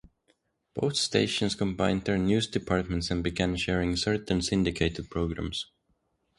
[0.73, 5.67] Both stations combined their news departments and began sharing certain syndicated programs.